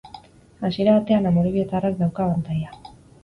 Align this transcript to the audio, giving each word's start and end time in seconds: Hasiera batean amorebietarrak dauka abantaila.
Hasiera 0.69 0.95
batean 0.95 1.29
amorebietarrak 1.31 1.99
dauka 2.01 2.25
abantaila. 2.25 2.75